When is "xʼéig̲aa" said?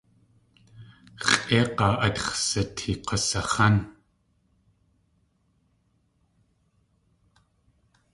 1.27-1.93